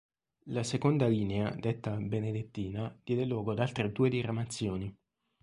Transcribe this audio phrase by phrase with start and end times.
[0.45, 4.97] La seconda linea, detta "benedettina", diede luogo ad altre due diramazioni.